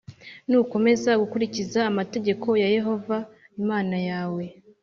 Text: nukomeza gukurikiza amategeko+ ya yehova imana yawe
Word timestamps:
nukomeza 0.49 1.11
gukurikiza 1.21 1.79
amategeko+ 1.91 2.45
ya 2.61 2.69
yehova 2.75 3.17
imana 3.61 3.97
yawe 4.09 4.43